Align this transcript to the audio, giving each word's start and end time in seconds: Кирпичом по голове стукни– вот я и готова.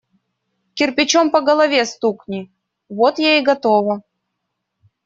Кирпичом 0.73 1.29
по 1.31 1.39
голове 1.41 1.85
стукни– 1.91 2.51
вот 2.89 3.19
я 3.19 3.37
и 3.37 3.41
готова. 3.43 4.01